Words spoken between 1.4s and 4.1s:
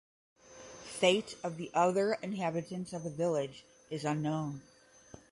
of the other inhabitants of the village is